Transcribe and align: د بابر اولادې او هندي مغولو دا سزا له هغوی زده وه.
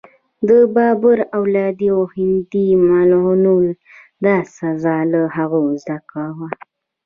د 0.49 0.49
بابر 0.75 1.17
اولادې 1.37 1.87
او 1.95 2.01
هندي 2.13 2.67
مغولو 2.89 3.57
دا 4.25 4.37
سزا 4.57 4.97
له 5.11 5.21
هغوی 5.35 5.75
زده 5.87 6.23
وه. 6.37 6.49